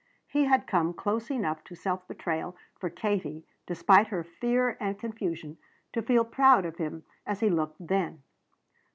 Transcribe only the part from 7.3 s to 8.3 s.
he looked then.